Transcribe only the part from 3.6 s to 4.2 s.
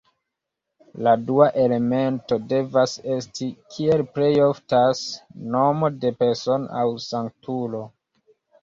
kiel